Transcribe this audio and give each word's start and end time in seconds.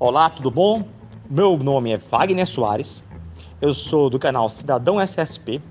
Olá, 0.00 0.28
tudo 0.28 0.50
bom? 0.50 0.88
Meu 1.30 1.56
nome 1.56 1.92
é 1.92 1.96
Wagner 1.96 2.44
Soares, 2.44 3.00
eu 3.60 3.72
sou 3.72 4.10
do 4.10 4.18
canal 4.18 4.48
Cidadão 4.50 5.00
SSP 5.00 5.62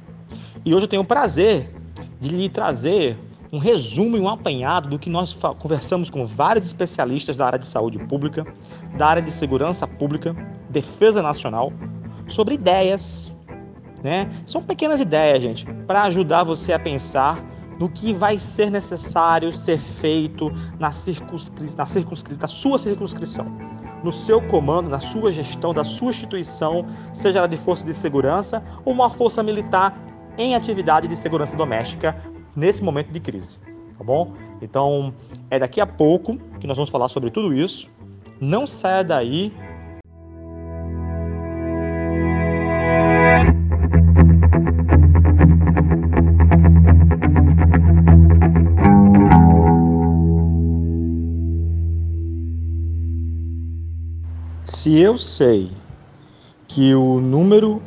e 0.63 0.73
hoje 0.73 0.85
eu 0.85 0.87
tenho 0.87 1.01
o 1.01 1.05
prazer 1.05 1.69
de 2.21 2.29
lhe 2.29 2.47
trazer 2.47 3.17
um 3.51 3.57
resumo 3.57 4.15
e 4.15 4.21
um 4.21 4.29
apanhado 4.29 4.87
do 4.87 4.97
que 4.97 5.09
nós 5.09 5.37
conversamos 5.59 6.09
com 6.09 6.25
vários 6.25 6.65
especialistas 6.65 7.35
da 7.35 7.45
área 7.45 7.59
de 7.59 7.67
saúde 7.67 7.99
pública, 7.99 8.47
da 8.97 9.07
área 9.07 9.21
de 9.21 9.29
segurança 9.29 9.85
pública, 9.85 10.33
defesa 10.69 11.21
nacional, 11.21 11.73
sobre 12.29 12.55
ideias, 12.55 13.29
né? 14.01 14.31
São 14.45 14.63
pequenas 14.63 15.01
ideias, 15.01 15.43
gente, 15.43 15.65
para 15.85 16.03
ajudar 16.03 16.45
você 16.45 16.71
a 16.71 16.79
pensar 16.79 17.43
no 17.77 17.89
que 17.89 18.13
vai 18.13 18.37
ser 18.37 18.71
necessário 18.71 19.51
ser 19.51 19.79
feito 19.79 20.49
na, 20.79 20.91
circunscri 20.91 21.75
na, 21.75 21.85
circunscri 21.85 22.37
na 22.39 22.47
sua 22.47 22.79
circunscrição, 22.79 23.45
no 24.03 24.11
seu 24.11 24.41
comando, 24.41 24.89
na 24.89 24.99
sua 24.99 25.31
gestão, 25.31 25.73
da 25.73 25.83
sua 25.83 26.09
instituição, 26.09 26.85
seja 27.13 27.39
ela 27.39 27.47
de 27.47 27.57
força 27.57 27.85
de 27.85 27.93
segurança 27.93 28.63
ou 28.83 28.93
uma 28.93 29.09
força 29.09 29.41
militar 29.41 29.97
em 30.37 30.55
atividade 30.55 31.07
de 31.07 31.15
segurança 31.15 31.55
doméstica 31.55 32.15
nesse 32.55 32.83
momento 32.83 33.11
de 33.11 33.19
crise, 33.19 33.59
tá 33.97 34.03
bom? 34.03 34.33
Então, 34.61 35.13
é 35.49 35.57
daqui 35.57 35.79
a 35.79 35.87
pouco 35.87 36.37
que 36.59 36.67
nós 36.67 36.77
vamos 36.77 36.89
falar 36.89 37.07
sobre 37.07 37.31
tudo 37.31 37.53
isso. 37.53 37.89
Não 38.39 38.67
saia 38.67 39.03
daí, 39.03 39.53
Se 54.65 54.97
eu 54.97 55.17
sei 55.17 55.69
que 56.67 56.95
o 56.95 57.19
número 57.19 57.81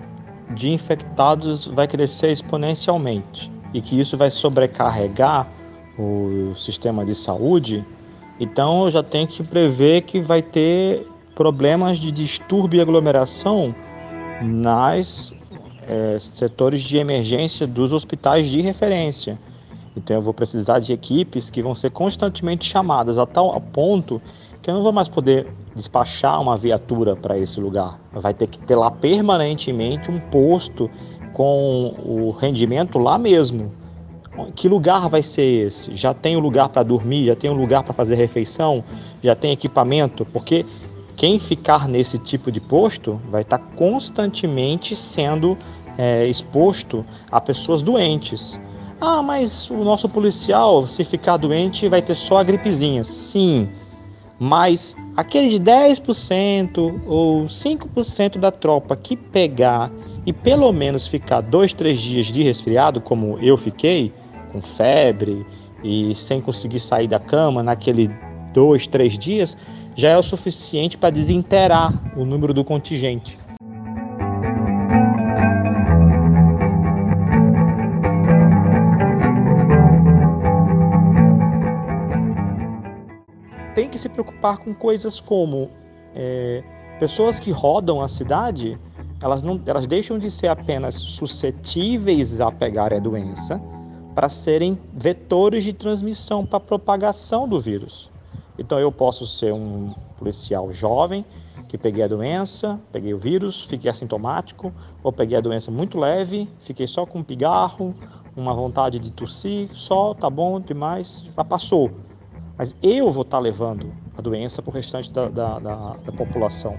de 0.54 0.70
infectados 0.70 1.66
vai 1.66 1.88
crescer 1.88 2.30
exponencialmente 2.30 3.50
e 3.72 3.80
que 3.80 3.98
isso 3.98 4.16
vai 4.16 4.30
sobrecarregar 4.30 5.48
o 5.98 6.54
sistema 6.54 7.04
de 7.04 7.14
saúde, 7.14 7.84
então 8.38 8.84
eu 8.84 8.90
já 8.90 9.02
tenho 9.02 9.26
que 9.26 9.42
prever 9.42 10.02
que 10.02 10.20
vai 10.20 10.42
ter 10.42 11.06
problemas 11.34 11.98
de 11.98 12.12
distúrbio 12.12 12.78
e 12.78 12.80
aglomeração 12.82 13.74
nas 14.42 15.34
é, 15.82 16.18
setores 16.20 16.82
de 16.82 16.98
emergência 16.98 17.66
dos 17.66 17.90
hospitais 17.92 18.46
de 18.48 18.60
referência. 18.60 19.38
Então 19.96 20.16
eu 20.16 20.22
vou 20.22 20.34
precisar 20.34 20.78
de 20.78 20.92
equipes 20.92 21.48
que 21.48 21.62
vão 21.62 21.74
ser 21.74 21.90
constantemente 21.90 22.68
chamadas 22.68 23.16
a 23.16 23.24
tal 23.24 23.58
ponto 23.72 24.20
que 24.66 24.70
eu 24.70 24.74
não 24.74 24.82
vou 24.82 24.92
mais 24.92 25.06
poder 25.06 25.46
despachar 25.76 26.42
uma 26.42 26.56
viatura 26.56 27.14
para 27.14 27.38
esse 27.38 27.60
lugar. 27.60 28.00
Vai 28.12 28.34
ter 28.34 28.48
que 28.48 28.58
ter 28.58 28.74
lá 28.74 28.90
permanentemente 28.90 30.10
um 30.10 30.18
posto 30.18 30.90
com 31.32 31.94
o 32.04 32.32
rendimento 32.32 32.98
lá 32.98 33.16
mesmo. 33.16 33.72
Que 34.56 34.68
lugar 34.68 35.08
vai 35.08 35.22
ser 35.22 35.66
esse? 35.68 35.94
Já 35.94 36.12
tem 36.12 36.36
um 36.36 36.40
lugar 36.40 36.68
para 36.68 36.82
dormir? 36.82 37.26
Já 37.26 37.36
tem 37.36 37.48
um 37.48 37.54
lugar 37.54 37.84
para 37.84 37.94
fazer 37.94 38.16
refeição? 38.16 38.82
Já 39.22 39.36
tem 39.36 39.52
equipamento? 39.52 40.24
Porque 40.24 40.66
quem 41.14 41.38
ficar 41.38 41.86
nesse 41.86 42.18
tipo 42.18 42.50
de 42.50 42.58
posto 42.58 43.20
vai 43.30 43.42
estar 43.42 43.58
tá 43.58 43.64
constantemente 43.76 44.96
sendo 44.96 45.56
é, 45.96 46.26
exposto 46.26 47.04
a 47.30 47.40
pessoas 47.40 47.82
doentes. 47.82 48.60
Ah, 49.00 49.22
mas 49.22 49.70
o 49.70 49.84
nosso 49.84 50.08
policial, 50.08 50.88
se 50.88 51.04
ficar 51.04 51.36
doente, 51.36 51.86
vai 51.86 52.02
ter 52.02 52.16
só 52.16 52.38
a 52.38 52.42
gripezinha. 52.42 53.04
Sim, 53.04 53.68
mas 54.38 54.94
aqueles 55.16 55.58
10% 55.58 57.00
ou 57.06 57.46
5% 57.46 58.38
da 58.38 58.50
tropa 58.50 58.96
que 58.96 59.16
pegar 59.16 59.90
e 60.26 60.32
pelo 60.32 60.72
menos 60.72 61.06
ficar 61.06 61.40
dois, 61.40 61.72
três 61.72 61.98
dias 61.98 62.26
de 62.26 62.42
resfriado, 62.42 63.00
como 63.00 63.38
eu 63.38 63.56
fiquei, 63.56 64.12
com 64.52 64.60
febre 64.60 65.46
e 65.82 66.14
sem 66.14 66.40
conseguir 66.40 66.80
sair 66.80 67.08
da 67.08 67.18
cama 67.18 67.62
naquele 67.62 68.10
dois, 68.52 68.86
três 68.86 69.16
dias, 69.16 69.56
já 69.94 70.10
é 70.10 70.18
o 70.18 70.22
suficiente 70.22 70.98
para 70.98 71.10
desinterar 71.10 72.12
o 72.16 72.24
número 72.24 72.52
do 72.52 72.64
contingente. 72.64 73.38
Tem 83.76 83.90
que 83.90 83.98
se 83.98 84.08
preocupar 84.08 84.56
com 84.56 84.74
coisas 84.74 85.20
como 85.20 85.68
é, 86.14 86.64
pessoas 86.98 87.38
que 87.38 87.50
rodam 87.50 88.00
a 88.00 88.08
cidade, 88.08 88.78
elas, 89.20 89.42
não, 89.42 89.60
elas 89.66 89.86
deixam 89.86 90.18
de 90.18 90.30
ser 90.30 90.48
apenas 90.48 90.94
suscetíveis 90.94 92.40
a 92.40 92.50
pegar 92.50 92.94
a 92.94 92.98
doença 92.98 93.60
para 94.14 94.30
serem 94.30 94.78
vetores 94.94 95.62
de 95.62 95.74
transmissão 95.74 96.42
para 96.42 96.58
propagação 96.58 97.46
do 97.46 97.60
vírus. 97.60 98.10
Então 98.58 98.80
eu 98.80 98.90
posso 98.90 99.26
ser 99.26 99.52
um 99.52 99.92
policial 100.18 100.72
jovem 100.72 101.22
que 101.68 101.76
peguei 101.76 102.02
a 102.02 102.08
doença, 102.08 102.80
peguei 102.90 103.12
o 103.12 103.18
vírus, 103.18 103.62
fiquei 103.66 103.90
assintomático, 103.90 104.72
ou 105.02 105.12
peguei 105.12 105.36
a 105.36 105.40
doença 105.42 105.70
muito 105.70 105.98
leve, 105.98 106.48
fiquei 106.60 106.86
só 106.86 107.04
com 107.04 107.18
um 107.18 107.22
pigarro, 107.22 107.94
uma 108.34 108.54
vontade 108.54 108.98
de 108.98 109.10
tossir, 109.10 109.68
só 109.74 110.14
tá 110.14 110.30
bom 110.30 110.58
demais, 110.60 111.22
já 111.36 111.44
passou. 111.44 112.05
Mas 112.58 112.74
eu 112.82 113.10
vou 113.10 113.22
estar 113.22 113.38
levando 113.38 113.92
a 114.16 114.22
doença 114.22 114.62
para 114.62 114.70
o 114.70 114.74
restante 114.74 115.12
da, 115.12 115.28
da, 115.28 115.58
da, 115.58 115.96
da 116.04 116.12
população. 116.12 116.76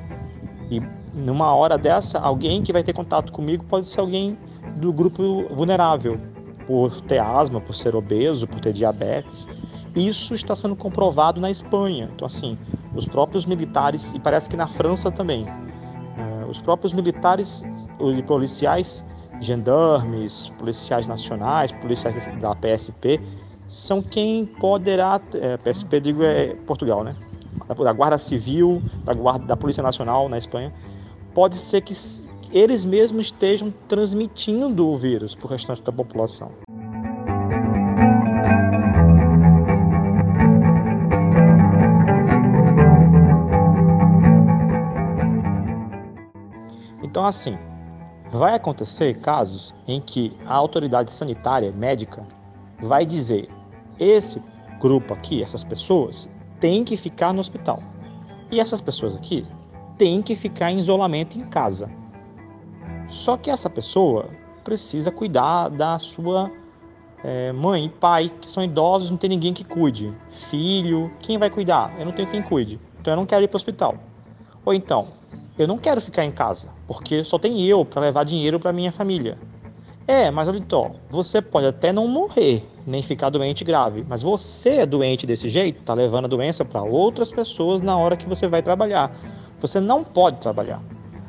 E 0.69 0.81
numa 1.13 1.53
hora 1.55 1.77
dessa, 1.77 2.19
alguém 2.19 2.61
que 2.61 2.73
vai 2.73 2.83
ter 2.83 2.93
contato 2.93 3.31
comigo 3.31 3.63
pode 3.65 3.87
ser 3.87 3.99
alguém 3.99 4.37
do 4.77 4.91
grupo 4.91 5.45
vulnerável, 5.53 6.19
por 6.65 6.99
ter 7.01 7.19
asma, 7.19 7.61
por 7.61 7.73
ser 7.73 7.95
obeso, 7.95 8.47
por 8.47 8.59
ter 8.59 8.73
diabetes. 8.73 9.47
Isso 9.95 10.35
está 10.35 10.55
sendo 10.55 10.75
comprovado 10.75 11.39
na 11.39 11.49
Espanha. 11.49 12.09
Então, 12.13 12.25
assim, 12.25 12.57
os 12.95 13.07
próprios 13.07 13.45
militares, 13.45 14.11
e 14.11 14.19
parece 14.19 14.49
que 14.49 14.57
na 14.57 14.67
França 14.67 15.09
também, 15.09 15.47
eh, 15.47 16.45
os 16.49 16.59
próprios 16.59 16.93
militares 16.93 17.63
e 17.99 18.21
policiais, 18.23 19.03
gendarmes, 19.39 20.47
policiais 20.59 21.07
nacionais, 21.07 21.71
policiais 21.71 22.15
da 22.41 22.53
PSP, 22.55 23.19
são 23.67 24.01
quem 24.01 24.45
poderá, 24.45 25.19
é, 25.33 25.57
PSP 25.57 25.99
digo 25.99 26.23
é 26.23 26.55
Portugal, 26.65 27.03
né? 27.03 27.15
Da 27.67 27.91
Guarda 27.91 28.17
Civil, 28.17 28.81
da 29.03 29.13
Guarda 29.13 29.45
da 29.45 29.57
Polícia 29.57 29.83
Nacional 29.83 30.29
na 30.29 30.37
Espanha, 30.37 30.73
pode 31.33 31.57
ser 31.57 31.81
que 31.81 31.93
eles 32.51 32.85
mesmos 32.85 33.25
estejam 33.25 33.73
transmitindo 33.89 34.87
o 34.87 34.97
vírus 34.97 35.35
para 35.35 35.47
o 35.47 35.49
restante 35.49 35.81
da 35.81 35.91
população. 35.91 36.49
Então, 47.03 47.25
assim, 47.25 47.57
vai 48.31 48.55
acontecer 48.55 49.19
casos 49.19 49.73
em 49.87 49.99
que 49.99 50.37
a 50.45 50.53
autoridade 50.53 51.11
sanitária 51.11 51.71
médica 51.71 52.25
vai 52.81 53.05
dizer 53.05 53.49
esse 53.99 54.41
grupo 54.79 55.13
aqui, 55.13 55.41
essas 55.41 55.63
pessoas, 55.63 56.29
têm 56.59 56.83
que 56.83 56.95
ficar 56.95 57.33
no 57.33 57.39
hospital. 57.39 57.81
E 58.51 58.59
essas 58.59 58.81
pessoas 58.81 59.15
aqui 59.15 59.45
têm 59.97 60.21
que 60.21 60.35
ficar 60.35 60.71
em 60.71 60.79
isolamento 60.79 61.37
em 61.37 61.45
casa. 61.45 61.89
Só 63.09 63.37
que 63.37 63.49
essa 63.49 63.69
pessoa 63.69 64.29
precisa 64.63 65.11
cuidar 65.11 65.69
da 65.69 65.97
sua 65.97 66.51
é, 67.23 67.51
mãe 67.51 67.85
e 67.85 67.89
pai, 67.89 68.31
que 68.41 68.49
são 68.49 68.63
idosos, 68.63 69.09
não 69.09 69.17
tem 69.17 69.29
ninguém 69.29 69.53
que 69.53 69.63
cuide. 69.63 70.13
Filho, 70.29 71.11
quem 71.19 71.37
vai 71.37 71.49
cuidar? 71.49 71.93
Eu 71.99 72.05
não 72.05 72.11
tenho 72.11 72.29
quem 72.29 72.41
cuide. 72.41 72.79
Então 72.99 73.13
eu 73.13 73.17
não 73.17 73.25
quero 73.25 73.43
ir 73.43 73.47
para 73.47 73.55
o 73.55 73.57
hospital. 73.57 73.95
Ou 74.65 74.73
então, 74.73 75.07
eu 75.57 75.67
não 75.67 75.77
quero 75.77 75.99
ficar 75.99 76.23
em 76.25 76.31
casa, 76.31 76.69
porque 76.85 77.23
só 77.23 77.39
tem 77.39 77.65
eu 77.65 77.83
para 77.83 78.01
levar 78.01 78.23
dinheiro 78.23 78.59
para 78.59 78.73
minha 78.73 78.91
família. 78.91 79.37
É, 80.07 80.31
mas 80.31 80.47
olha 80.47 80.57
então, 80.57 80.95
você 81.09 81.41
pode 81.41 81.67
até 81.67 81.91
não 81.91 82.07
morrer, 82.07 82.65
nem 82.85 83.03
ficar 83.03 83.29
doente 83.29 83.65
grave, 83.65 84.05
mas 84.07 84.23
você 84.23 84.77
é 84.77 84.85
doente 84.85 85.27
desse 85.27 85.49
jeito, 85.49 85.83
tá 85.83 85.93
levando 85.93 86.25
a 86.25 86.29
doença 86.29 86.63
para 86.63 86.81
outras 86.81 87.29
pessoas 87.29 87.81
na 87.81 87.97
hora 87.97 88.15
que 88.15 88.25
você 88.25 88.47
vai 88.47 88.63
trabalhar. 88.63 89.13
Você 89.59 89.81
não 89.81 90.05
pode 90.05 90.37
trabalhar. 90.37 90.81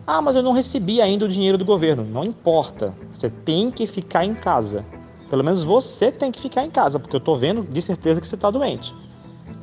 Ah, 0.06 0.22
mas 0.22 0.36
eu 0.36 0.42
não 0.42 0.52
recebi 0.52 1.02
ainda 1.02 1.25
o 1.25 1.28
dinheiro 1.28 1.58
do 1.58 1.64
governo. 1.64 2.04
Não 2.04 2.25
importa. 2.25 2.94
Você 3.10 3.28
tem 3.28 3.70
que 3.70 3.86
ficar 3.86 4.25
em 4.25 4.34
casa. 4.34 4.84
Pelo 5.28 5.44
menos 5.44 5.64
você 5.64 6.10
tem 6.10 6.31
que 6.31 6.40
ficar 6.40 6.64
em 6.64 6.70
casa, 6.70 6.98
porque 6.98 7.16
eu 7.16 7.19
estou 7.19 7.36
vendo 7.36 7.62
de 7.62 7.82
certeza 7.82 8.20
que 8.20 8.28
você 8.28 8.34
está 8.34 8.50
doente. 8.50 8.94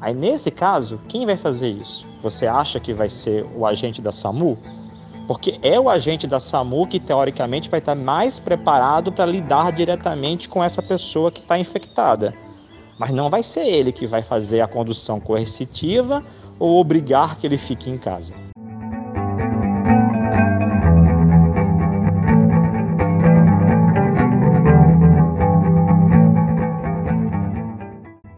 Aí 0.01 0.13
nesse 0.13 0.51
caso, 0.51 0.99
quem 1.07 1.25
vai 1.25 1.37
fazer 1.37 1.69
isso? 1.69 2.05
Você 2.21 2.45
acha 2.45 2.79
que 2.79 2.93
vai 2.93 3.09
ser 3.09 3.45
o 3.55 3.65
agente 3.65 4.01
da 4.01 4.11
SAMU? 4.11 4.57
porque 5.27 5.59
é 5.61 5.79
o 5.79 5.89
agente 5.89 6.27
da 6.27 6.39
SAMU 6.39 6.87
que 6.87 6.99
teoricamente 6.99 7.69
vai 7.69 7.79
estar 7.79 7.95
mais 7.95 8.39
preparado 8.39 9.11
para 9.11 9.25
lidar 9.25 9.71
diretamente 9.71 10.47
com 10.47 10.63
essa 10.63 10.81
pessoa 10.81 11.31
que 11.31 11.39
está 11.39 11.57
infectada. 11.57 12.33
Mas 12.99 13.11
não 13.11 13.29
vai 13.29 13.43
ser 13.43 13.65
ele 13.65 13.91
que 13.91 14.05
vai 14.05 14.21
fazer 14.21 14.61
a 14.61 14.67
condução 14.67 15.19
coercitiva 15.19 16.23
ou 16.59 16.79
obrigar 16.79 17.37
que 17.37 17.47
ele 17.47 17.57
fique 17.57 17.89
em 17.89 17.97
casa. 17.97 18.33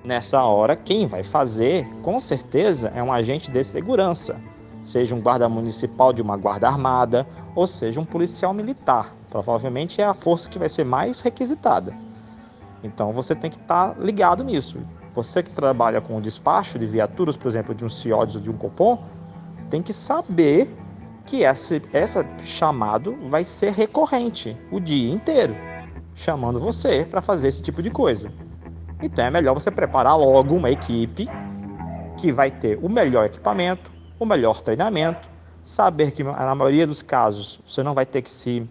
Nessa 0.04 0.42
hora, 0.42 0.76
quem 0.76 1.06
vai 1.06 1.22
fazer, 1.22 1.86
com 2.02 2.18
certeza, 2.20 2.92
é 2.96 3.04
um 3.04 3.12
agente 3.12 3.52
de 3.52 3.64
segurança 3.64 4.42
seja 4.82 5.16
um 5.16 5.22
guarda 5.22 5.48
municipal 5.50 6.14
de 6.14 6.22
uma 6.22 6.38
guarda 6.38 6.68
armada, 6.68 7.28
ou 7.56 7.68
seja 7.68 8.00
um 8.00 8.06
policial 8.06 8.54
militar. 8.54 9.14
Provavelmente 9.30 10.02
é 10.02 10.06
a 10.06 10.14
força 10.14 10.50
que 10.50 10.60
vai 10.60 10.70
ser 10.70 10.84
mais 10.84 11.22
requisitada. 11.22 11.94
Então 12.84 13.12
você 13.12 13.36
tem 13.36 13.50
que 13.50 13.58
estar 13.58 13.94
tá 13.94 14.02
ligado 14.02 14.44
nisso. 14.44 14.80
Você 15.16 15.42
que 15.42 15.50
trabalha 15.50 16.00
com 16.00 16.16
o 16.16 16.22
despacho 16.22 16.78
de 16.78 16.86
viaturas, 16.86 17.36
por 17.36 17.48
exemplo, 17.48 17.74
de 17.74 17.84
um 17.84 17.90
CIODES 17.90 18.36
ou 18.36 18.42
de 18.42 18.50
um 18.50 18.58
Copom, 18.58 19.04
tem 19.70 19.82
que 19.82 19.92
saber 19.92 20.74
que 21.26 21.42
esse, 21.42 21.82
essa 21.92 22.26
chamado 22.46 23.18
vai 23.28 23.44
ser 23.44 23.74
recorrente 23.74 24.56
o 24.72 24.80
dia 24.80 25.12
inteiro, 25.12 25.56
chamando 26.16 26.60
você 26.60 27.04
para 27.04 27.22
fazer 27.22 27.50
esse 27.50 27.62
tipo 27.62 27.82
de 27.82 27.90
coisa. 27.90 28.32
Então 29.02 29.26
é 29.26 29.30
melhor 29.30 29.54
você 29.54 29.70
preparar 29.70 30.18
logo 30.18 30.56
uma 30.56 30.72
equipe 30.72 31.28
que 32.18 32.32
vai 32.32 32.50
ter 32.50 32.80
o 32.82 32.90
melhor 32.90 33.26
equipamento, 33.26 33.92
o 34.20 34.26
melhor 34.26 34.62
treinamento, 34.62 35.28
saber 35.62 36.12
que 36.12 36.24
na 36.24 36.56
maioria 36.56 36.88
dos 36.88 37.02
casos 37.02 37.60
você 37.66 37.84
não 37.84 37.94
vai 37.94 38.06
ter 38.06 38.22
que 38.22 38.32
se 38.32 38.68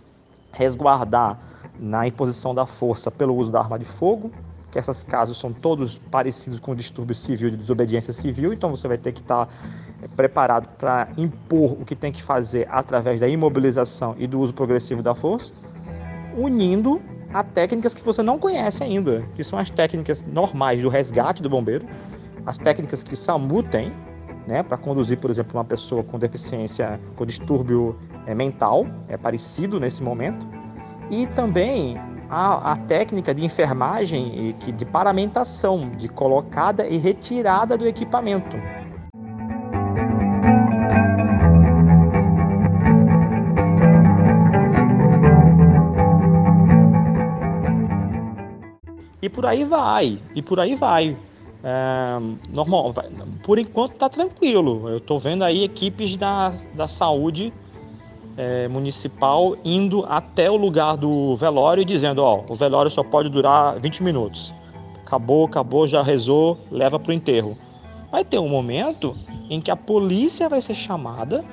resguardar 0.52 1.38
na 1.78 2.06
imposição 2.06 2.54
da 2.54 2.64
força 2.64 3.10
pelo 3.10 3.34
uso 3.36 3.52
da 3.52 3.60
arma 3.60 3.78
de 3.78 3.84
fogo, 3.84 4.30
que 4.70 4.78
esses 4.78 5.02
casos 5.02 5.38
são 5.38 5.52
todos 5.52 5.96
parecidos 5.96 6.58
com 6.58 6.72
o 6.72 6.74
distúrbio 6.74 7.14
civil 7.14 7.50
de 7.50 7.56
desobediência 7.56 8.12
civil, 8.12 8.52
então 8.52 8.70
você 8.70 8.88
vai 8.88 8.98
ter 8.98 9.12
que 9.12 9.20
estar 9.20 9.48
eh, 10.02 10.08
preparado 10.16 10.68
para 10.78 11.08
impor 11.16 11.72
o 11.72 11.84
que 11.84 11.94
tem 11.94 12.10
que 12.10 12.22
fazer 12.22 12.66
através 12.70 13.20
da 13.20 13.28
imobilização 13.28 14.14
e 14.18 14.26
do 14.26 14.40
uso 14.40 14.52
progressivo 14.52 15.02
da 15.02 15.14
força, 15.14 15.54
unindo 16.36 17.00
a 17.32 17.44
técnicas 17.44 17.94
que 17.94 18.02
você 18.02 18.22
não 18.22 18.38
conhece 18.38 18.82
ainda, 18.82 19.22
que 19.34 19.44
são 19.44 19.58
as 19.58 19.70
técnicas 19.70 20.22
normais 20.22 20.80
do 20.80 20.88
resgate 20.88 21.42
do 21.42 21.48
bombeiro, 21.48 21.86
as 22.44 22.58
técnicas 22.58 23.02
que 23.02 23.14
o 23.14 23.16
SAMU 23.16 23.62
tem, 23.62 23.92
né, 24.46 24.62
para 24.62 24.76
conduzir, 24.76 25.18
por 25.18 25.30
exemplo, 25.30 25.58
uma 25.58 25.64
pessoa 25.64 26.04
com 26.04 26.18
deficiência, 26.18 27.00
com 27.16 27.26
distúrbio 27.26 27.96
é, 28.26 28.34
mental, 28.34 28.86
é 29.08 29.16
parecido 29.16 29.80
nesse 29.80 30.02
momento, 30.02 30.46
e 31.10 31.26
também 31.28 31.98
a, 32.28 32.72
a 32.72 32.76
técnica 32.76 33.34
de 33.34 33.44
enfermagem 33.44 34.56
e 34.66 34.72
de 34.72 34.84
paramentação, 34.84 35.90
de 35.90 36.08
colocada 36.08 36.86
e 36.86 36.96
retirada 36.96 37.76
do 37.76 37.86
equipamento. 37.86 38.56
E 49.22 49.28
por 49.28 49.44
aí 49.44 49.64
vai, 49.64 50.20
e 50.36 50.42
por 50.42 50.60
aí 50.60 50.76
vai. 50.76 51.16
É, 51.68 52.20
normal, 52.54 52.94
por 53.42 53.58
enquanto 53.58 53.94
está 53.94 54.08
tranquilo. 54.08 54.88
Eu 54.88 54.98
estou 54.98 55.18
vendo 55.18 55.42
aí 55.42 55.64
equipes 55.64 56.16
da, 56.16 56.52
da 56.74 56.86
saúde 56.86 57.52
é, 58.36 58.68
municipal 58.68 59.56
indo 59.64 60.06
até 60.08 60.48
o 60.48 60.54
lugar 60.54 60.96
do 60.96 61.34
velório 61.34 61.82
e 61.82 61.84
dizendo: 61.84 62.22
Ó, 62.22 62.44
o 62.48 62.54
velório 62.54 62.88
só 62.88 63.02
pode 63.02 63.28
durar 63.28 63.80
20 63.80 64.04
minutos. 64.04 64.54
Acabou, 65.04 65.44
acabou, 65.44 65.88
já 65.88 66.04
rezou, 66.04 66.56
leva 66.70 67.00
para 67.00 67.10
o 67.10 67.12
enterro. 67.12 67.58
Vai 68.12 68.24
ter 68.24 68.38
um 68.38 68.48
momento 68.48 69.16
em 69.50 69.60
que 69.60 69.72
a 69.72 69.76
polícia 69.76 70.48
vai 70.48 70.60
ser 70.60 70.74
chamada 70.74 71.44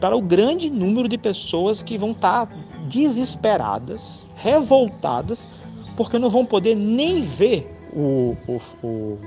para 0.00 0.16
o 0.16 0.20
grande 0.20 0.68
número 0.68 1.08
de 1.08 1.16
pessoas 1.16 1.80
que 1.80 1.96
vão 1.96 2.10
estar 2.10 2.46
tá 2.46 2.54
desesperadas, 2.88 4.28
revoltadas, 4.34 5.48
porque 5.96 6.18
não 6.18 6.28
vão 6.28 6.44
poder 6.44 6.74
nem 6.74 7.20
ver 7.20 7.77
o, 7.92 8.36
o, 8.46 8.86
o, 8.86 9.18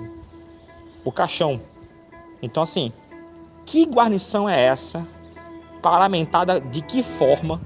o 1.06 1.12
caixão. 1.12 1.62
Então, 2.42 2.64
assim, 2.64 2.92
que 3.66 3.86
guarnição 3.86 4.50
é 4.50 4.60
essa 4.60 5.08
paramentada 5.82 6.60
de 6.60 6.82
que 6.82 7.02
forma, 7.02 7.62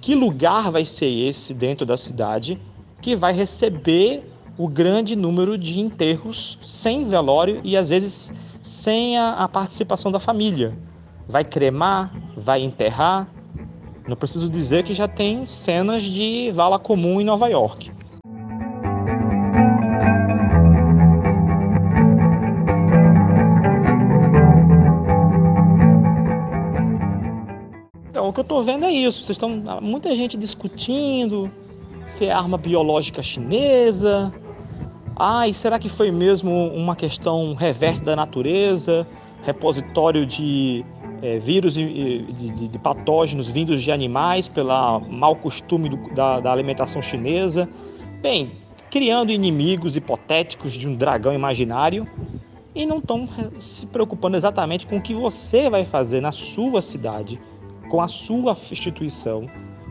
que 0.00 0.14
lugar 0.14 0.70
vai 0.70 0.84
ser 0.84 1.06
esse 1.06 1.52
dentro 1.52 1.84
da 1.84 1.96
cidade 1.96 2.60
que 3.00 3.14
vai 3.14 3.32
receber 3.32 4.24
o 4.56 4.68
grande 4.68 5.16
número 5.16 5.56
de 5.56 5.80
enterros 5.80 6.58
sem 6.62 7.04
velório 7.04 7.60
e 7.64 7.76
às 7.76 7.88
vezes 7.88 8.32
sem 8.62 9.16
a, 9.16 9.32
a 9.34 9.48
participação 9.48 10.12
da 10.12 10.20
família. 10.20 10.76
Vai 11.26 11.44
cremar, 11.44 12.12
vai 12.36 12.62
enterrar. 12.62 13.28
Não 14.06 14.16
preciso 14.16 14.50
dizer 14.50 14.82
que 14.82 14.92
já 14.92 15.08
tem 15.08 15.46
cenas 15.46 16.02
de 16.02 16.50
vala 16.52 16.78
comum 16.78 17.20
em 17.20 17.24
Nova 17.24 17.48
York. 17.48 17.90
O 28.30 28.32
que 28.32 28.40
eu 28.40 28.42
estou 28.42 28.62
vendo 28.62 28.84
é 28.84 28.92
isso. 28.92 29.22
Vocês 29.22 29.36
estão 29.36 29.50
muita 29.82 30.14
gente 30.14 30.36
discutindo 30.36 31.50
se 32.06 32.26
é 32.26 32.32
arma 32.32 32.56
biológica 32.56 33.22
chinesa. 33.22 34.32
Ai, 35.16 35.52
será 35.52 35.78
que 35.78 35.88
foi 35.88 36.10
mesmo 36.10 36.68
uma 36.68 36.96
questão 36.96 37.54
reversa 37.54 38.04
da 38.04 38.16
natureza, 38.16 39.06
repositório 39.42 40.24
de 40.24 40.84
é, 41.20 41.38
vírus 41.38 41.76
e 41.76 41.84
de, 41.84 42.50
de, 42.52 42.68
de, 42.68 42.78
patógenos 42.78 43.48
vindos 43.48 43.82
de 43.82 43.90
animais 43.90 44.48
pelo 44.48 45.00
mau 45.00 45.36
costume 45.36 45.88
do, 45.88 46.14
da, 46.14 46.40
da 46.40 46.52
alimentação 46.52 47.02
chinesa? 47.02 47.68
Bem, 48.22 48.52
criando 48.90 49.32
inimigos 49.32 49.96
hipotéticos 49.96 50.72
de 50.72 50.88
um 50.88 50.94
dragão 50.94 51.34
imaginário 51.34 52.06
e 52.74 52.86
não 52.86 52.98
estão 52.98 53.28
se 53.58 53.86
preocupando 53.86 54.36
exatamente 54.36 54.86
com 54.86 54.98
o 54.98 55.02
que 55.02 55.14
você 55.14 55.68
vai 55.68 55.84
fazer 55.84 56.20
na 56.20 56.30
sua 56.30 56.80
cidade 56.80 57.38
com 57.90 58.00
a 58.00 58.08
sua 58.08 58.56
instituição, 58.70 59.46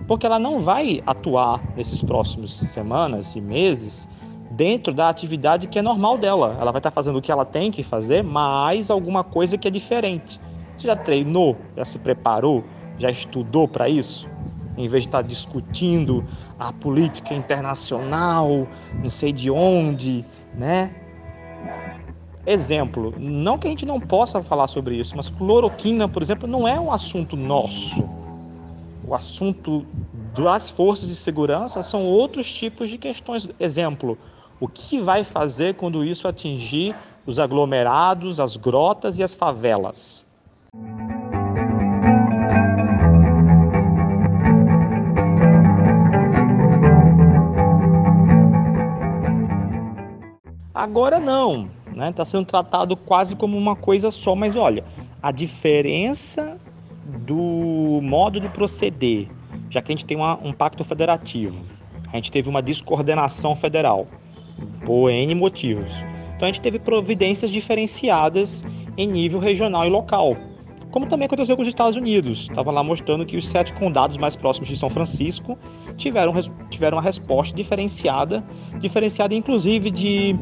porque 0.07 0.25
ela 0.25 0.39
não 0.39 0.59
vai 0.59 1.03
atuar 1.05 1.61
nesses 1.75 2.01
próximos 2.01 2.57
semanas 2.57 3.35
e 3.35 3.41
meses 3.41 4.09
dentro 4.51 4.93
da 4.93 5.09
atividade 5.09 5.67
que 5.67 5.77
é 5.77 5.81
normal 5.81 6.17
dela. 6.17 6.57
Ela 6.59 6.71
vai 6.71 6.79
estar 6.79 6.89
fazendo 6.89 7.19
o 7.19 7.21
que 7.21 7.31
ela 7.31 7.45
tem 7.45 7.69
que 7.69 7.83
fazer, 7.83 8.23
mas 8.23 8.89
alguma 8.89 9.23
coisa 9.23 9.57
que 9.57 9.67
é 9.67 9.71
diferente. 9.71 10.39
Você 10.75 10.87
já 10.87 10.95
treinou, 10.95 11.57
já 11.75 11.85
se 11.85 11.99
preparou, 11.99 12.63
já 12.97 13.11
estudou 13.11 13.67
para 13.67 13.87
isso? 13.87 14.27
Em 14.77 14.87
vez 14.87 15.03
de 15.03 15.09
estar 15.09 15.21
discutindo 15.21 16.23
a 16.57 16.71
política 16.71 17.33
internacional, 17.33 18.65
não 19.01 19.09
sei 19.09 19.33
de 19.33 19.51
onde, 19.51 20.25
né? 20.55 20.95
Exemplo, 22.45 23.13
não 23.19 23.57
que 23.57 23.67
a 23.67 23.69
gente 23.69 23.85
não 23.85 23.99
possa 23.99 24.41
falar 24.41 24.67
sobre 24.67 24.95
isso, 24.95 25.15
mas 25.15 25.29
cloroquina, 25.29 26.07
por 26.07 26.21
exemplo, 26.21 26.47
não 26.47 26.67
é 26.67 26.79
um 26.79 26.91
assunto 26.91 27.35
nosso. 27.35 28.07
O 29.05 29.13
assunto 29.13 29.85
das 30.35 30.69
forças 30.69 31.07
de 31.07 31.15
segurança 31.15 31.83
são 31.83 32.05
outros 32.05 32.51
tipos 32.51 32.89
de 32.89 32.97
questões. 32.97 33.47
Exemplo, 33.59 34.17
o 34.59 34.67
que 34.67 34.99
vai 34.99 35.23
fazer 35.23 35.75
quando 35.75 36.03
isso 36.03 36.27
atingir 36.27 36.95
os 37.25 37.39
aglomerados, 37.39 38.39
as 38.39 38.55
grotas 38.55 39.17
e 39.17 39.23
as 39.23 39.33
favelas? 39.33 40.25
Agora 50.73 51.19
não 51.19 51.69
né? 51.99 52.09
Está 52.09 52.25
sendo 52.25 52.45
tratado 52.45 52.95
quase 52.95 53.35
como 53.35 53.57
uma 53.57 53.75
coisa 53.75 54.09
só, 54.09 54.33
mas 54.35 54.55
olha, 54.55 54.83
a 55.21 55.31
diferença 55.31 56.57
do 57.25 57.99
modo 58.01 58.39
de 58.39 58.49
proceder, 58.49 59.27
já 59.69 59.81
que 59.81 59.91
a 59.91 59.95
gente 59.95 60.05
tem 60.05 60.17
uma, 60.17 60.39
um 60.41 60.53
pacto 60.53 60.83
federativo, 60.83 61.59
a 62.11 62.15
gente 62.15 62.31
teve 62.31 62.49
uma 62.49 62.61
descoordenação 62.61 63.55
federal, 63.55 64.07
por 64.85 65.09
N 65.09 65.35
motivos. 65.35 65.93
Então 66.35 66.47
a 66.47 66.51
gente 66.51 66.61
teve 66.61 66.79
providências 66.79 67.51
diferenciadas 67.51 68.63
em 68.97 69.07
nível 69.07 69.39
regional 69.39 69.85
e 69.85 69.89
local. 69.89 70.35
Como 70.91 71.05
também 71.05 71.27
aconteceu 71.27 71.55
com 71.55 71.61
os 71.61 71.67
Estados 71.67 71.95
Unidos. 71.97 72.47
Estava 72.49 72.71
lá 72.71 72.83
mostrando 72.83 73.25
que 73.25 73.37
os 73.37 73.47
sete 73.47 73.73
condados 73.73 74.17
mais 74.17 74.35
próximos 74.35 74.69
de 74.69 74.75
São 74.75 74.89
Francisco 74.89 75.57
tiveram, 75.97 76.33
tiveram 76.69 76.97
uma 76.97 77.03
resposta 77.03 77.55
diferenciada, 77.55 78.43
diferenciada 78.79 79.35
inclusive 79.35 79.91
de 79.91 80.35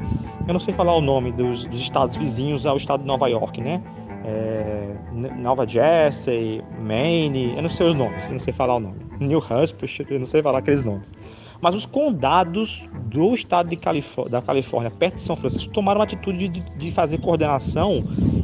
eu 0.48 0.54
não 0.54 0.60
sei 0.60 0.74
falar 0.74 0.96
o 0.96 1.02
nome 1.02 1.32
dos, 1.32 1.66
dos 1.66 1.82
estados 1.82 2.16
vizinhos 2.16 2.66
ao 2.66 2.78
estado 2.78 3.02
de 3.02 3.08
Nova 3.08 3.28
York, 3.28 3.60
né? 3.62 3.82
É, 4.24 4.96
Nova 5.38 5.68
Jersey, 5.68 6.64
Maine, 6.80 7.56
eu 7.56 7.62
não 7.62 7.70
sei 7.70 7.88
os 7.88 7.96
nomes, 7.96 8.26
eu 8.26 8.34
não 8.34 8.40
sei 8.40 8.54
falar 8.54 8.76
o 8.76 8.80
nome. 8.80 8.98
New 9.20 9.40
Hampshire, 9.40 10.08
eu 10.10 10.20
não 10.20 10.26
sei 10.26 10.42
falar 10.42 10.60
aqueles 10.60 10.84
nomes. 10.84 11.14
Mas 11.60 11.76
os 11.76 11.86
condados 11.86 12.88
do 13.06 13.34
estado 13.34 13.76
Califórnia, 13.78 14.32
da 14.32 14.42
Califórnia, 14.42 14.92
perto 14.92 15.16
de 15.16 15.22
São 15.22 15.36
Francisco, 15.36 15.72
tomaram 15.74 16.02
a 16.02 16.04
atitude 16.04 16.48
de, 16.50 16.62
de 16.62 16.92
fazer 16.92 17.18
coordenação 17.18 18.04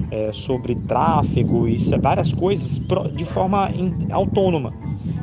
é, 0.10 0.32
sobre 0.32 0.76
tráfego 0.76 1.68
e 1.68 1.78
várias 2.02 2.34
coisas 2.34 2.82
de 3.14 3.26
forma 3.26 3.70
autônoma. 4.12 4.74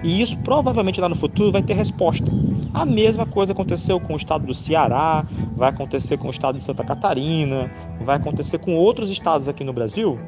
E 0.03 0.21
isso 0.23 0.37
provavelmente 0.39 1.01
lá 1.01 1.09
no 1.09 1.15
futuro 1.15 1.53
vai 1.53 1.63
ter 1.63 1.75
resposta. 1.75 2.31
A 2.73 2.85
mesma 2.87 3.27
coisa 3.27 3.53
aconteceu 3.53 4.01
com 4.01 4.15
o 4.15 4.17
estado 4.17 4.47
do 4.47 4.55
Ceará, 4.55 5.27
vai 5.57 5.69
acontecer 5.69 6.17
com 6.17 6.29
o 6.29 6.31
estado 6.31 6.57
de 6.57 6.65
Santa 6.65 6.85
Catarina, 6.85 7.71
vai 8.05 8.17
acontecer 8.17 8.59
com 8.59 8.77
outros 8.77 9.11
estados 9.11 9.49
aqui 9.49 9.65
no 9.65 9.73
Brasil 9.73 10.19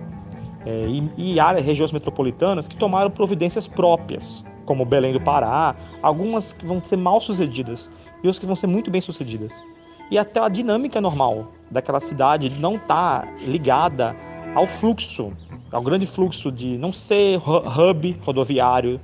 é, 0.67 0.87
e, 0.88 1.35
e 1.35 1.41
áreas, 1.41 1.64
regiões 1.64 1.93
metropolitanas 1.93 2.69
que 2.69 2.76
tomaram 2.76 3.11
providências 3.11 3.67
próprias, 3.67 4.45
como 4.67 4.85
Belém 4.85 5.12
do 5.12 5.21
Pará, 5.21 5.75
algumas 6.02 6.52
que 6.52 6.67
vão 6.67 6.83
ser 6.83 6.97
mal 6.97 7.21
sucedidas 7.21 7.91
e 8.17 8.26
outras 8.26 8.38
que 8.38 8.47
vão 8.47 8.57
ser 8.57 8.67
muito 8.67 8.91
bem 8.91 9.00
sucedidas. 9.00 9.64
E 10.11 10.19
até 10.19 10.41
a 10.41 10.49
dinâmica 10.49 11.00
normal 11.00 11.49
daquela 11.71 12.00
cidade 12.00 12.50
não 12.61 12.76
está 12.76 13.26
ligada 13.47 14.14
ao 14.55 14.67
fluxo, 14.67 15.33
ao 15.71 15.81
grande 15.81 16.07
fluxo 16.07 16.52
de 16.52 16.76
não 16.76 16.93
ser 16.93 17.38
hub 17.38 18.17
rodoviário, 18.23 19.00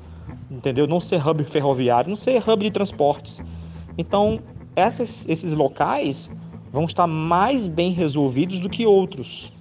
entendeu? 0.51 0.87
Não 0.87 1.01
ser 1.01 1.27
hub 1.27 1.45
ferroviário, 1.45 2.09
não 2.09 2.17
ser 2.17 2.43
hub 2.49 2.65
de 2.65 2.71
transportes. 2.71 3.43
Então, 3.97 4.41
essas, 4.77 5.29
esses 5.29 5.53
locais 5.53 6.31
vão 6.73 6.85
estar 6.85 7.07
mais 7.07 7.67
bem 7.67 7.93
resolvidos 7.93 8.61
do 8.61 8.69
que 8.69 8.87
outros. 8.87 9.53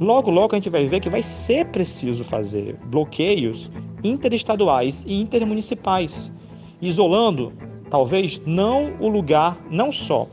Logo, 0.00 0.30
logo 0.30 0.54
a 0.54 0.58
gente 0.58 0.70
vai 0.70 0.86
ver 0.86 1.00
que 1.00 1.10
vai 1.10 1.22
ser 1.22 1.66
preciso 1.66 2.24
fazer 2.24 2.76
bloqueios 2.86 3.70
interestaduais 4.02 5.04
e 5.06 5.20
intermunicipais, 5.20 6.32
isolando 6.80 7.52
talvez 7.90 8.40
não 8.46 8.92
o 9.00 9.08
lugar, 9.08 9.58
não 9.70 9.90
só 9.90 10.28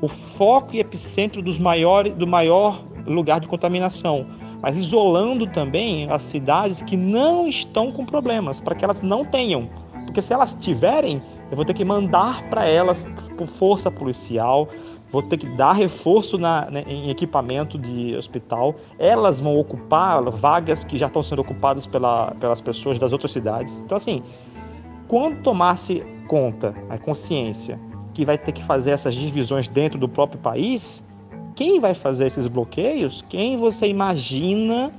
o 0.00 0.08
foco 0.08 0.74
e 0.74 0.80
epicentro 0.80 1.42
dos 1.42 1.58
maiores, 1.58 2.14
do 2.14 2.26
maior 2.26 2.82
lugar 3.06 3.40
de 3.40 3.48
contaminação, 3.48 4.26
mas 4.62 4.76
isolando 4.76 5.46
também 5.46 6.10
as 6.10 6.22
cidades 6.22 6.82
que 6.82 6.96
não 6.96 7.46
estão 7.46 7.90
com 7.90 8.04
problemas, 8.04 8.60
para 8.60 8.74
que 8.74 8.84
elas 8.84 9.02
não 9.02 9.24
tenham. 9.24 9.68
Porque 10.04 10.20
se 10.20 10.32
elas 10.32 10.52
tiverem, 10.54 11.22
eu 11.50 11.56
vou 11.56 11.64
ter 11.64 11.74
que 11.74 11.84
mandar 11.84 12.48
para 12.50 12.66
elas 12.66 13.04
por 13.36 13.46
força 13.46 13.90
policial, 13.90 14.68
vou 15.10 15.22
ter 15.22 15.36
que 15.36 15.46
dar 15.46 15.72
reforço 15.72 16.38
na, 16.38 16.70
né, 16.70 16.84
em 16.86 17.10
equipamento 17.10 17.78
de 17.78 18.14
hospital. 18.16 18.74
Elas 18.98 19.40
vão 19.40 19.58
ocupar 19.58 20.22
vagas 20.30 20.84
que 20.84 20.98
já 20.98 21.06
estão 21.06 21.22
sendo 21.22 21.40
ocupadas 21.40 21.86
pela, 21.86 22.32
pelas 22.32 22.60
pessoas 22.60 22.98
das 22.98 23.12
outras 23.12 23.30
cidades. 23.32 23.80
Então, 23.80 23.96
assim, 23.96 24.22
quando 25.08 25.42
tomar-se 25.42 26.04
conta, 26.28 26.74
a 26.88 26.96
consciência, 26.96 27.80
que 28.14 28.24
vai 28.24 28.38
ter 28.38 28.52
que 28.52 28.62
fazer 28.62 28.90
essas 28.90 29.14
divisões 29.14 29.66
dentro 29.66 29.98
do 29.98 30.08
próprio 30.08 30.40
país, 30.40 31.04
quem 31.60 31.78
vai 31.78 31.92
fazer 31.92 32.26
esses 32.26 32.46
bloqueios? 32.46 33.22
Quem 33.28 33.58
você 33.58 33.86
imagina 33.86 34.90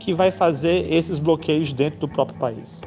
que 0.00 0.12
vai 0.12 0.32
fazer 0.32 0.92
esses 0.92 1.16
bloqueios 1.16 1.72
dentro 1.72 2.00
do 2.00 2.08
próprio 2.08 2.36
país? 2.40 2.80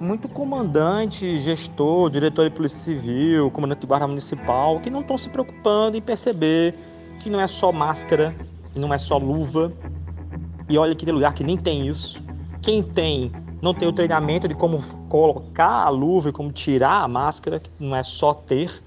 muito 0.00 0.28
comandante, 0.28 1.38
gestor, 1.38 2.10
diretor 2.10 2.48
de 2.48 2.54
polícia 2.54 2.78
civil, 2.78 3.50
comandante 3.50 3.80
de 3.80 3.86
guarda 3.86 4.06
municipal, 4.06 4.78
que 4.78 4.90
não 4.90 5.00
estão 5.00 5.18
se 5.18 5.28
preocupando 5.28 5.96
em 5.96 6.02
perceber 6.02 6.74
que 7.20 7.28
não 7.28 7.40
é 7.40 7.48
só 7.48 7.72
máscara, 7.72 8.32
e 8.76 8.78
não 8.78 8.94
é 8.94 8.98
só 8.98 9.16
luva. 9.16 9.72
E 10.68 10.78
olha 10.78 10.94
que 10.94 11.04
tem 11.04 11.12
lugar 11.12 11.32
que 11.34 11.42
nem 11.42 11.56
tem 11.56 11.88
isso. 11.88 12.23
Quem 12.64 12.82
tem, 12.82 13.30
não 13.60 13.74
tem 13.74 13.86
o 13.86 13.92
treinamento 13.92 14.48
de 14.48 14.54
como 14.54 14.82
colocar 15.10 15.84
a 15.84 15.90
luva 15.90 16.30
e 16.30 16.32
como 16.32 16.50
tirar 16.50 17.02
a 17.02 17.08
máscara, 17.08 17.60
que 17.60 17.70
não 17.78 17.94
é 17.94 18.02
só 18.02 18.32
ter. 18.32 18.82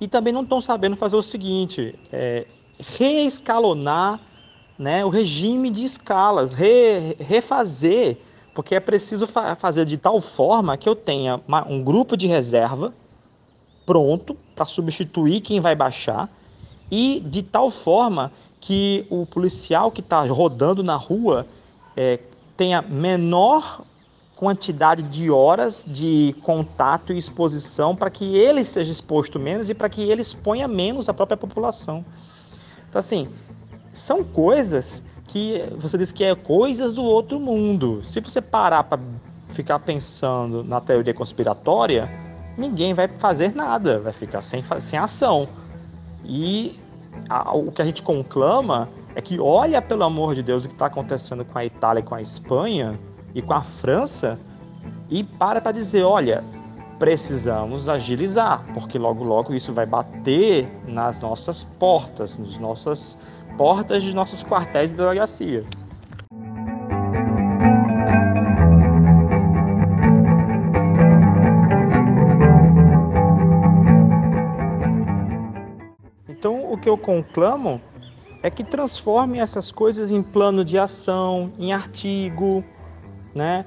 E 0.00 0.08
também 0.08 0.32
não 0.32 0.42
estão 0.42 0.60
sabendo 0.60 0.96
fazer 0.96 1.14
o 1.14 1.22
seguinte: 1.22 1.96
é, 2.10 2.48
reescalonar 2.80 4.18
né, 4.76 5.04
o 5.04 5.08
regime 5.08 5.70
de 5.70 5.84
escalas, 5.84 6.52
re, 6.52 7.14
refazer, 7.20 8.18
porque 8.52 8.74
é 8.74 8.80
preciso 8.80 9.24
fa 9.24 9.54
fazer 9.54 9.84
de 9.86 9.96
tal 9.96 10.20
forma 10.20 10.76
que 10.76 10.88
eu 10.88 10.96
tenha 10.96 11.40
uma, 11.46 11.64
um 11.68 11.84
grupo 11.84 12.16
de 12.16 12.26
reserva 12.26 12.92
pronto 13.86 14.36
para 14.56 14.64
substituir 14.64 15.42
quem 15.42 15.60
vai 15.60 15.76
baixar 15.76 16.28
e 16.90 17.22
de 17.24 17.42
tal 17.42 17.70
forma 17.70 18.32
que 18.58 19.06
o 19.08 19.24
policial 19.26 19.92
que 19.92 20.00
está 20.00 20.24
rodando 20.24 20.82
na 20.82 20.96
rua 20.96 21.46
é, 21.96 22.18
tenha 22.60 22.82
menor 22.82 23.86
quantidade 24.36 25.02
de 25.04 25.30
horas 25.30 25.88
de 25.90 26.36
contato 26.42 27.10
e 27.10 27.16
exposição 27.16 27.96
para 27.96 28.10
que 28.10 28.36
ele 28.36 28.62
seja 28.64 28.92
exposto 28.92 29.40
menos 29.40 29.70
e 29.70 29.74
para 29.74 29.88
que 29.88 30.02
ele 30.02 30.20
exponha 30.20 30.68
menos 30.68 31.08
a 31.08 31.14
própria 31.14 31.38
população. 31.38 32.04
Então, 32.86 32.98
assim, 32.98 33.30
são 33.94 34.22
coisas 34.22 35.02
que 35.26 35.64
você 35.78 35.96
diz 35.96 36.12
que 36.12 36.22
é 36.22 36.34
coisas 36.34 36.92
do 36.92 37.02
outro 37.02 37.40
mundo. 37.40 38.02
Se 38.04 38.20
você 38.20 38.42
parar 38.42 38.84
para 38.84 39.00
ficar 39.54 39.78
pensando 39.78 40.62
na 40.62 40.82
teoria 40.82 41.14
conspiratória, 41.14 42.10
ninguém 42.58 42.92
vai 42.92 43.08
fazer 43.08 43.54
nada, 43.54 44.00
vai 44.00 44.12
ficar 44.12 44.42
sem, 44.42 44.62
sem 44.80 44.98
ação. 44.98 45.48
E 46.26 46.78
a, 47.26 47.56
o 47.56 47.72
que 47.72 47.80
a 47.80 47.86
gente 47.86 48.02
conclama 48.02 48.86
é 49.14 49.20
que 49.20 49.40
olha, 49.40 49.80
pelo 49.82 50.04
amor 50.04 50.34
de 50.34 50.42
Deus, 50.42 50.64
o 50.64 50.68
que 50.68 50.74
está 50.74 50.86
acontecendo 50.86 51.44
com 51.44 51.58
a 51.58 51.64
Itália, 51.64 52.02
com 52.02 52.14
a 52.14 52.22
Espanha 52.22 52.98
e 53.34 53.42
com 53.42 53.52
a 53.52 53.62
França 53.62 54.38
e 55.08 55.24
para 55.24 55.60
para 55.60 55.72
dizer, 55.72 56.04
olha, 56.04 56.44
precisamos 56.98 57.88
agilizar, 57.88 58.64
porque 58.72 58.98
logo 58.98 59.24
logo 59.24 59.54
isso 59.54 59.72
vai 59.72 59.86
bater 59.86 60.68
nas 60.86 61.18
nossas 61.18 61.64
portas, 61.64 62.38
nas 62.38 62.58
nossas 62.58 63.16
portas 63.56 64.02
de 64.02 64.14
nossos 64.14 64.44
quartéis 64.44 64.90
e 64.90 64.94
delegacias. 64.94 65.84
que 76.80 76.88
eu 76.88 76.96
conclamo 76.96 77.80
é 78.42 78.50
que 78.50 78.64
transforme 78.64 79.38
essas 79.38 79.70
coisas 79.70 80.10
em 80.10 80.22
plano 80.22 80.64
de 80.64 80.78
ação, 80.78 81.52
em 81.58 81.72
artigo, 81.72 82.64
né? 83.34 83.64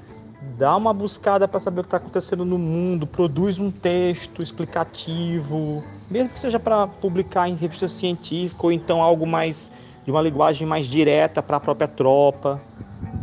Dá 0.58 0.76
uma 0.76 0.92
buscada 0.92 1.48
para 1.48 1.58
saber 1.58 1.80
o 1.80 1.84
que 1.84 1.86
está 1.86 1.96
acontecendo 1.96 2.44
no 2.44 2.58
mundo, 2.58 3.06
produz 3.06 3.58
um 3.58 3.70
texto 3.70 4.42
explicativo, 4.42 5.82
mesmo 6.10 6.32
que 6.32 6.40
seja 6.40 6.60
para 6.60 6.86
publicar 6.86 7.48
em 7.48 7.54
revista 7.54 7.88
científica 7.88 8.66
ou 8.66 8.70
então 8.70 9.02
algo 9.02 9.26
mais 9.26 9.72
de 10.04 10.10
uma 10.10 10.20
linguagem 10.20 10.66
mais 10.66 10.86
direta 10.86 11.42
para 11.42 11.56
a 11.56 11.60
própria 11.60 11.88
tropa, 11.88 12.60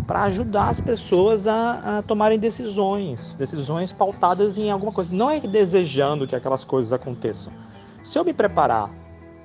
para 0.08 0.24
ajudar 0.24 0.70
as 0.70 0.81
pessoas 0.81 1.46
a, 1.46 2.00
a, 2.00 2.01
tomarem 2.01 2.39
decisões, 2.39 3.36
decisões 3.36 3.93
pautadas 3.93 4.58
em 4.58 4.72
alguma 4.72 4.91
coisa. 4.91 5.13
Não 5.13 5.29
é 5.29 5.39
desejando 5.39 6.27
que 6.27 6.36
aquelas 6.36 6.65
coisas 6.65 6.91
aconteçam. 6.91 7.53
Se 8.03 8.17
eu 8.17 8.25
me 8.25 8.34
preparar 8.34 8.89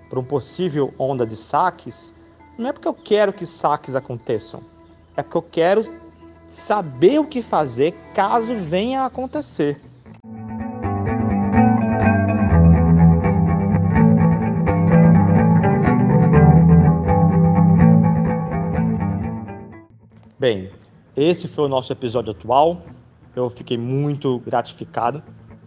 para 0.08 0.20
um 0.20 0.24
possível 0.24 0.92
onda 0.98 1.26
de 1.26 1.36
saques, 1.36 2.14
não 2.56 2.68
é 2.68 2.72
porque 2.72 2.88
eu 2.88 2.94
quero 2.94 3.32
que 3.32 3.44
saques 3.44 3.94
aconteçam, 3.94 4.62
é 5.16 5.22
porque 5.22 5.36
eu 5.36 5.42
quero 5.42 5.94
saber 6.48 7.18
o 7.18 7.26
que 7.26 7.42
fazer 7.42 7.94
caso 8.14 8.54
venha 8.54 9.02
a 9.02 9.06
acontecer. 9.06 9.80
Bem, 20.38 20.70
esse 21.16 21.48
foi 21.48 21.64
o 21.64 21.68
nosso 21.68 21.92
episódio 21.92 22.30
atual. 22.30 22.82
Eu 23.34 23.48
fiquei 23.48 23.76
muito 23.76 24.38
gratificado 24.40 25.22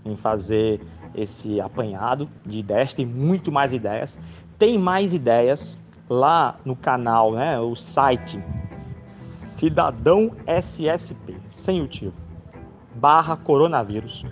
em 0.05 0.15
fazer 0.15 0.79
esse 1.21 1.59
apanhado 1.59 2.29
de 2.45 2.59
ideias, 2.59 2.93
tem 2.93 3.05
muito 3.05 3.51
mais 3.51 3.73
ideias. 3.73 4.17
Tem 4.57 4.77
mais 4.77 5.13
ideias 5.13 5.77
lá 6.09 6.57
no 6.65 6.75
canal, 6.75 7.33
né, 7.33 7.59
o 7.59 7.75
site 7.75 8.43
Cidadão 9.05 10.31
SSP, 10.45 11.35
sem 11.47 11.81
o 11.81 11.88
tio, 11.88 12.13
barra 12.95 13.35
coronavírus. 13.35 14.25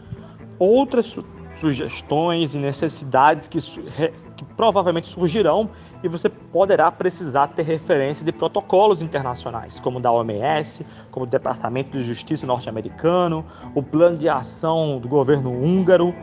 Outras 0.59 1.07
su 1.07 1.23
sugestões 1.49 2.53
e 2.53 2.59
necessidades 2.59 3.47
que, 3.47 3.59
que 3.59 4.45
provavelmente 4.55 5.07
surgirão 5.07 5.69
e 6.03 6.07
você 6.07 6.29
poderá 6.29 6.91
precisar 6.91 7.47
ter 7.47 7.63
referência 7.63 8.23
de 8.23 8.31
protocolos 8.31 9.01
internacionais, 9.01 9.79
como 9.79 9.99
da 9.99 10.11
OMS, 10.11 10.85
como 11.09 11.25
o 11.25 11.27
Departamento 11.27 11.97
de 11.97 12.03
Justiça 12.03 12.45
norte-americano, 12.45 13.43
o 13.73 13.81
plano 13.81 14.17
de 14.17 14.29
ação 14.29 14.99
do 14.99 15.07
governo 15.07 15.51
húngaro, 15.51 16.13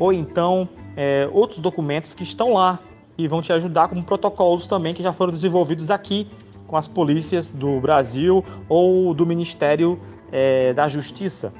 ou 0.00 0.12
então 0.12 0.68
é, 0.96 1.28
outros 1.32 1.60
documentos 1.60 2.14
que 2.14 2.24
estão 2.24 2.54
lá 2.54 2.80
e 3.16 3.28
vão 3.28 3.42
te 3.42 3.52
ajudar 3.52 3.86
como 3.88 4.02
protocolos 4.02 4.66
também 4.66 4.94
que 4.94 5.02
já 5.02 5.12
foram 5.12 5.32
desenvolvidos 5.32 5.90
aqui 5.90 6.26
com 6.66 6.76
as 6.76 6.88
polícias 6.88 7.52
do 7.52 7.78
Brasil 7.80 8.44
ou 8.68 9.12
do 9.12 9.26
Ministério 9.26 10.00
é, 10.32 10.72
da 10.72 10.88
Justiça. 10.88 11.52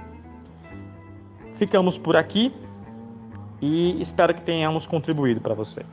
Ficamos 1.55 1.99
por 1.99 2.17
aqui 2.17 2.53
e 3.61 4.01
espero 4.01 4.35
que 4.35 4.41
tenhamos 4.41 4.87
contribuído 4.87 5.41
para 5.41 5.53
você. 5.53 5.85